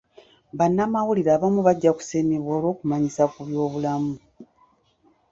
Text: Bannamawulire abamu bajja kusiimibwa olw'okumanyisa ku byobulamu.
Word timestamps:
Bannamawulire 0.57 1.29
abamu 1.33 1.59
bajja 1.67 1.91
kusiimibwa 1.97 2.51
olw'okumanyisa 2.57 3.23
ku 3.33 3.39
byobulamu. 3.47 4.13